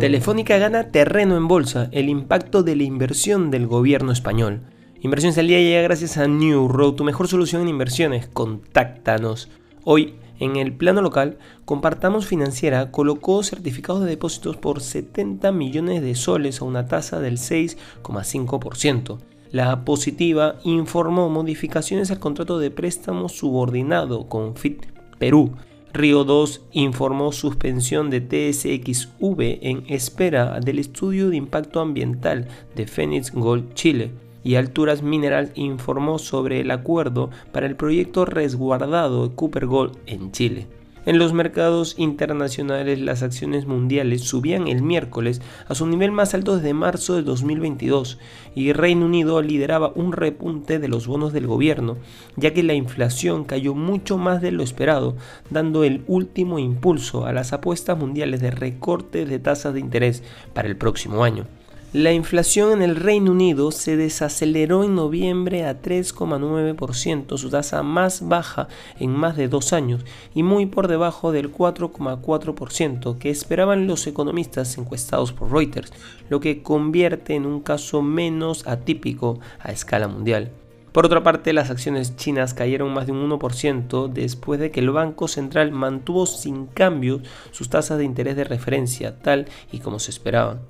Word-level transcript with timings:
Telefónica 0.00 0.56
gana 0.56 0.88
terreno 0.88 1.36
en 1.36 1.46
bolsa, 1.46 1.90
el 1.92 2.08
impacto 2.08 2.62
de 2.62 2.74
la 2.74 2.84
inversión 2.84 3.50
del 3.50 3.66
gobierno 3.66 4.12
español. 4.12 4.62
Inversiones 5.02 5.36
al 5.36 5.46
día 5.46 5.58
llega 5.58 5.82
gracias 5.82 6.16
a 6.16 6.26
New 6.26 6.68
Road, 6.68 6.94
tu 6.94 7.04
mejor 7.04 7.28
solución 7.28 7.60
en 7.60 7.68
inversiones. 7.68 8.26
Contáctanos. 8.26 9.50
Hoy, 9.84 10.14
en 10.38 10.56
el 10.56 10.72
plano 10.72 11.02
local, 11.02 11.36
Compartamos 11.66 12.26
Financiera 12.26 12.90
colocó 12.90 13.42
certificados 13.42 14.02
de 14.02 14.08
depósitos 14.08 14.56
por 14.56 14.80
70 14.80 15.52
millones 15.52 16.00
de 16.00 16.14
soles 16.14 16.62
a 16.62 16.64
una 16.64 16.86
tasa 16.86 17.20
del 17.20 17.36
6,5%. 17.36 19.18
La 19.52 19.84
positiva 19.84 20.56
informó 20.64 21.28
modificaciones 21.28 22.10
al 22.10 22.20
contrato 22.20 22.58
de 22.58 22.70
préstamo 22.70 23.28
subordinado 23.28 24.30
con 24.30 24.56
FIT 24.56 24.86
Perú. 25.18 25.52
Río 25.92 26.22
2 26.22 26.62
informó 26.72 27.32
suspensión 27.32 28.10
de 28.10 28.20
TSXV 28.20 29.58
en 29.60 29.84
espera 29.88 30.60
del 30.60 30.78
estudio 30.78 31.30
de 31.30 31.36
impacto 31.36 31.80
ambiental 31.80 32.46
de 32.76 32.86
Phoenix 32.86 33.32
Gold 33.32 33.74
Chile 33.74 34.12
y 34.44 34.54
Alturas 34.54 35.02
Mineral 35.02 35.50
informó 35.56 36.18
sobre 36.18 36.60
el 36.60 36.70
acuerdo 36.70 37.30
para 37.52 37.66
el 37.66 37.74
proyecto 37.74 38.24
resguardado 38.24 39.28
de 39.28 39.34
Cooper 39.34 39.66
Gold 39.66 39.98
en 40.06 40.30
Chile. 40.30 40.79
En 41.10 41.18
los 41.18 41.32
mercados 41.32 41.96
internacionales 41.98 43.00
las 43.00 43.24
acciones 43.24 43.66
mundiales 43.66 44.20
subían 44.20 44.68
el 44.68 44.80
miércoles 44.80 45.42
a 45.66 45.74
su 45.74 45.84
nivel 45.88 46.12
más 46.12 46.34
alto 46.34 46.54
desde 46.54 46.72
marzo 46.72 47.16
de 47.16 47.22
2022 47.22 48.20
y 48.54 48.72
Reino 48.72 49.06
Unido 49.06 49.42
lideraba 49.42 49.90
un 49.96 50.12
repunte 50.12 50.78
de 50.78 50.86
los 50.86 51.08
bonos 51.08 51.32
del 51.32 51.48
gobierno, 51.48 51.96
ya 52.36 52.54
que 52.54 52.62
la 52.62 52.74
inflación 52.74 53.42
cayó 53.42 53.74
mucho 53.74 54.18
más 54.18 54.40
de 54.40 54.52
lo 54.52 54.62
esperado, 54.62 55.16
dando 55.50 55.82
el 55.82 56.04
último 56.06 56.60
impulso 56.60 57.26
a 57.26 57.32
las 57.32 57.52
apuestas 57.52 57.98
mundiales 57.98 58.40
de 58.40 58.52
recorte 58.52 59.26
de 59.26 59.40
tasas 59.40 59.74
de 59.74 59.80
interés 59.80 60.22
para 60.54 60.68
el 60.68 60.76
próximo 60.76 61.24
año. 61.24 61.44
La 61.92 62.12
inflación 62.12 62.70
en 62.70 62.82
el 62.82 62.94
Reino 62.94 63.32
Unido 63.32 63.72
se 63.72 63.96
desaceleró 63.96 64.84
en 64.84 64.94
noviembre 64.94 65.66
a 65.66 65.82
3,9%, 65.82 67.36
su 67.36 67.50
tasa 67.50 67.82
más 67.82 68.28
baja 68.28 68.68
en 69.00 69.10
más 69.10 69.36
de 69.36 69.48
dos 69.48 69.72
años 69.72 70.04
y 70.32 70.44
muy 70.44 70.66
por 70.66 70.86
debajo 70.86 71.32
del 71.32 71.52
4,4% 71.52 73.18
que 73.18 73.30
esperaban 73.30 73.88
los 73.88 74.06
economistas 74.06 74.78
encuestados 74.78 75.32
por 75.32 75.50
Reuters, 75.50 75.92
lo 76.28 76.38
que 76.38 76.62
convierte 76.62 77.34
en 77.34 77.44
un 77.44 77.58
caso 77.58 78.02
menos 78.02 78.68
atípico 78.68 79.40
a 79.58 79.72
escala 79.72 80.06
mundial. 80.06 80.52
Por 80.92 81.06
otra 81.06 81.24
parte, 81.24 81.52
las 81.52 81.70
acciones 81.70 82.14
chinas 82.14 82.54
cayeron 82.54 82.94
más 82.94 83.06
de 83.06 83.12
un 83.12 83.28
1% 83.28 84.12
después 84.12 84.60
de 84.60 84.70
que 84.70 84.78
el 84.78 84.90
Banco 84.90 85.26
Central 85.26 85.72
mantuvo 85.72 86.26
sin 86.26 86.66
cambios 86.66 87.22
sus 87.50 87.68
tasas 87.68 87.98
de 87.98 88.04
interés 88.04 88.36
de 88.36 88.44
referencia, 88.44 89.18
tal 89.18 89.46
y 89.72 89.80
como 89.80 89.98
se 89.98 90.12
esperaba. 90.12 90.60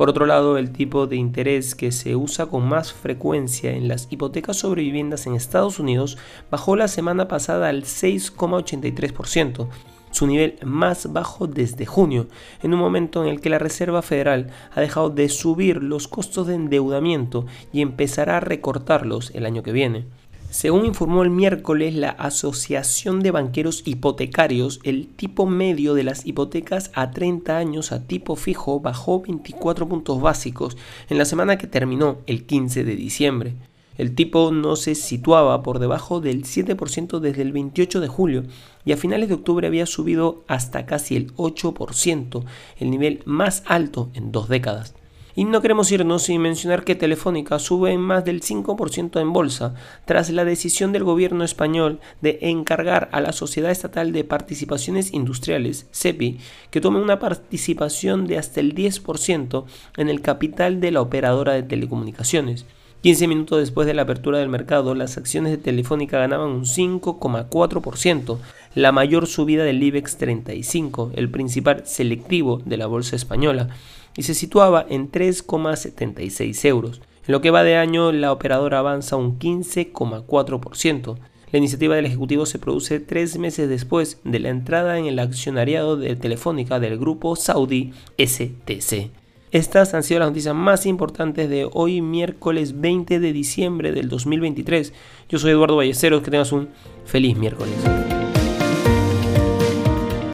Por 0.00 0.08
otro 0.08 0.24
lado, 0.24 0.56
el 0.56 0.72
tipo 0.72 1.06
de 1.06 1.16
interés 1.16 1.74
que 1.74 1.92
se 1.92 2.16
usa 2.16 2.46
con 2.46 2.66
más 2.66 2.90
frecuencia 2.90 3.72
en 3.72 3.86
las 3.86 4.08
hipotecas 4.10 4.56
sobre 4.56 4.80
viviendas 4.80 5.26
en 5.26 5.34
Estados 5.34 5.78
Unidos 5.78 6.16
bajó 6.50 6.74
la 6.74 6.88
semana 6.88 7.28
pasada 7.28 7.68
al 7.68 7.82
6,83%, 7.82 9.68
su 10.10 10.26
nivel 10.26 10.56
más 10.64 11.12
bajo 11.12 11.46
desde 11.46 11.84
junio, 11.84 12.28
en 12.62 12.72
un 12.72 12.80
momento 12.80 13.22
en 13.22 13.28
el 13.28 13.42
que 13.42 13.50
la 13.50 13.58
Reserva 13.58 14.00
Federal 14.00 14.46
ha 14.74 14.80
dejado 14.80 15.10
de 15.10 15.28
subir 15.28 15.82
los 15.82 16.08
costos 16.08 16.46
de 16.46 16.54
endeudamiento 16.54 17.44
y 17.70 17.82
empezará 17.82 18.38
a 18.38 18.40
recortarlos 18.40 19.30
el 19.34 19.44
año 19.44 19.62
que 19.62 19.72
viene. 19.72 20.06
Según 20.50 20.84
informó 20.84 21.22
el 21.22 21.30
miércoles 21.30 21.94
la 21.94 22.10
Asociación 22.10 23.20
de 23.20 23.30
Banqueros 23.30 23.82
Hipotecarios, 23.84 24.80
el 24.82 25.06
tipo 25.06 25.46
medio 25.46 25.94
de 25.94 26.02
las 26.02 26.26
hipotecas 26.26 26.90
a 26.92 27.12
30 27.12 27.56
años 27.56 27.92
a 27.92 28.04
tipo 28.08 28.34
fijo 28.34 28.80
bajó 28.80 29.20
24 29.20 29.88
puntos 29.88 30.20
básicos 30.20 30.76
en 31.08 31.18
la 31.18 31.24
semana 31.24 31.56
que 31.56 31.68
terminó 31.68 32.18
el 32.26 32.46
15 32.46 32.82
de 32.82 32.96
diciembre. 32.96 33.54
El 33.96 34.16
tipo 34.16 34.50
no 34.50 34.74
se 34.74 34.96
situaba 34.96 35.62
por 35.62 35.78
debajo 35.78 36.20
del 36.20 36.42
7% 36.42 37.20
desde 37.20 37.42
el 37.42 37.52
28 37.52 38.00
de 38.00 38.08
julio 38.08 38.42
y 38.84 38.90
a 38.90 38.96
finales 38.96 39.28
de 39.28 39.36
octubre 39.36 39.68
había 39.68 39.86
subido 39.86 40.42
hasta 40.48 40.84
casi 40.84 41.14
el 41.14 41.32
8%, 41.36 42.44
el 42.80 42.90
nivel 42.90 43.22
más 43.24 43.62
alto 43.66 44.10
en 44.14 44.32
dos 44.32 44.48
décadas. 44.48 44.94
Y 45.34 45.44
no 45.44 45.60
queremos 45.62 45.90
irnos 45.92 46.22
sin 46.24 46.40
mencionar 46.40 46.84
que 46.84 46.94
Telefónica 46.94 47.58
sube 47.58 47.92
en 47.92 48.00
más 48.00 48.24
del 48.24 48.40
5% 48.40 49.20
en 49.20 49.32
bolsa 49.32 49.74
tras 50.04 50.30
la 50.30 50.44
decisión 50.44 50.92
del 50.92 51.04
gobierno 51.04 51.44
español 51.44 52.00
de 52.20 52.38
encargar 52.42 53.08
a 53.12 53.20
la 53.20 53.32
Sociedad 53.32 53.70
Estatal 53.70 54.12
de 54.12 54.24
Participaciones 54.24 55.12
Industriales, 55.12 55.86
CEPI, 55.92 56.38
que 56.70 56.80
tome 56.80 57.00
una 57.00 57.18
participación 57.18 58.26
de 58.26 58.38
hasta 58.38 58.60
el 58.60 58.74
10% 58.74 59.64
en 59.96 60.08
el 60.08 60.20
capital 60.20 60.80
de 60.80 60.90
la 60.90 61.00
operadora 61.00 61.52
de 61.52 61.62
telecomunicaciones. 61.62 62.66
15 63.02 63.28
minutos 63.28 63.58
después 63.58 63.86
de 63.86 63.94
la 63.94 64.02
apertura 64.02 64.38
del 64.38 64.50
mercado, 64.50 64.94
las 64.94 65.16
acciones 65.16 65.52
de 65.52 65.58
Telefónica 65.58 66.18
ganaban 66.18 66.50
un 66.50 66.66
5,4%, 66.66 68.38
la 68.74 68.92
mayor 68.92 69.26
subida 69.26 69.64
del 69.64 69.82
IBEX 69.82 70.18
35, 70.18 71.12
el 71.14 71.30
principal 71.30 71.86
selectivo 71.86 72.60
de 72.66 72.76
la 72.76 72.86
bolsa 72.86 73.16
española, 73.16 73.70
y 74.16 74.22
se 74.22 74.34
situaba 74.34 74.84
en 74.88 75.10
3,76 75.10 76.64
euros. 76.66 77.00
En 77.26 77.32
lo 77.32 77.40
que 77.40 77.50
va 77.50 77.62
de 77.62 77.76
año, 77.76 78.12
la 78.12 78.32
operadora 78.32 78.78
avanza 78.78 79.16
un 79.16 79.38
15,4%. 79.38 81.18
La 81.52 81.58
iniciativa 81.58 81.96
del 81.96 82.06
Ejecutivo 82.06 82.46
se 82.46 82.58
produce 82.58 83.00
tres 83.00 83.38
meses 83.38 83.68
después 83.68 84.20
de 84.24 84.38
la 84.38 84.50
entrada 84.50 84.98
en 84.98 85.06
el 85.06 85.18
accionariado 85.18 85.96
de 85.96 86.14
Telefónica 86.16 86.78
del 86.78 86.98
grupo 86.98 87.34
saudí 87.34 87.92
STC. 88.18 89.10
Estas 89.50 89.94
han 89.94 90.04
sido 90.04 90.20
las 90.20 90.28
noticias 90.28 90.54
más 90.54 90.86
importantes 90.86 91.50
de 91.50 91.68
hoy, 91.72 92.02
miércoles 92.02 92.80
20 92.80 93.18
de 93.18 93.32
diciembre 93.32 93.90
del 93.90 94.08
2023. 94.08 94.92
Yo 95.28 95.38
soy 95.40 95.50
Eduardo 95.50 95.76
Ballesteros, 95.76 96.22
que 96.22 96.30
tengas 96.30 96.52
un 96.52 96.68
feliz 97.04 97.36
miércoles. 97.36 97.74